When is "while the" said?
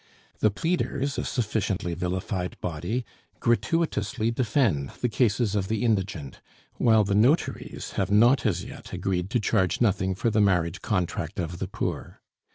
6.77-7.13